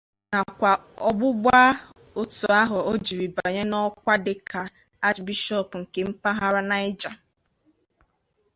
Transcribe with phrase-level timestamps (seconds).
[0.31, 0.71] nakwa
[1.09, 1.57] ọgbụgbà
[2.19, 4.61] otu ahọ o jiri bànye n'ọkwa dịka
[5.07, 7.11] Achbishọọpụ nke mpaghara Naịjà.